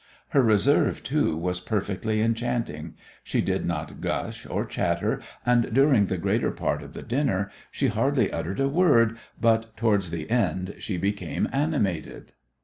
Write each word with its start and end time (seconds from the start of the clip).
Her 0.29 0.41
reserve, 0.41 1.03
too, 1.03 1.37
was 1.37 1.59
perfectly 1.59 2.21
enchanting. 2.21 2.95
She 3.21 3.39
did 3.39 3.67
not 3.67 4.01
gush 4.01 4.47
or 4.47 4.65
chatter, 4.65 5.21
and 5.45 5.71
during 5.75 6.07
the 6.07 6.17
greater 6.17 6.49
part 6.49 6.81
of 6.81 6.93
the 6.93 7.03
dinner 7.03 7.51
she 7.69 7.85
hardly 7.85 8.33
uttered 8.33 8.59
a 8.59 8.67
word, 8.67 9.19
but 9.39 9.77
towards 9.77 10.09
the 10.09 10.27
end 10.31 10.73
she 10.79 10.97
became 10.97 11.47
animated. 11.53 12.31